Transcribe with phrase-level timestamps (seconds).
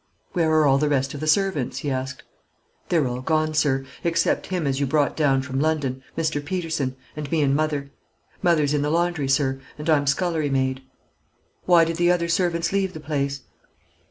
[0.33, 2.23] "Where are all the rest of the servants?" he asked.
[2.89, 6.43] "They're all gone, sir; except him as you brought down from London, Mr.
[6.43, 7.91] Peterson, and me and mother.
[8.41, 10.81] Mother's in the laundry, sir; and I'm scullerymaid."
[11.65, 13.41] "Why did the other servants leave the place?"